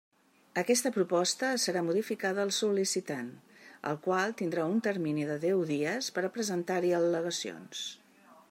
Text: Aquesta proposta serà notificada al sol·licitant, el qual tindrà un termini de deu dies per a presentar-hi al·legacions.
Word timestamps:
Aquesta 0.59 0.91
proposta 0.93 1.49
serà 1.63 1.83
notificada 1.89 2.41
al 2.45 2.53
sol·licitant, 2.59 3.29
el 3.91 3.99
qual 4.07 4.35
tindrà 4.41 4.67
un 4.73 4.83
termini 4.91 5.29
de 5.33 5.39
deu 5.47 5.63
dies 5.73 6.11
per 6.17 6.25
a 6.31 6.35
presentar-hi 6.39 6.95
al·legacions. 7.03 7.85